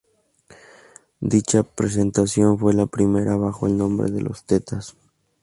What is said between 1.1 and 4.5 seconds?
Dicha presentación fue la primera bajo el nombre de Los